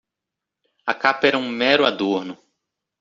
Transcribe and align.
A 0.83 0.95
capa 0.95 1.27
era 1.27 1.37
um 1.37 1.47
mero 1.47 1.85
adorno. 1.85 2.35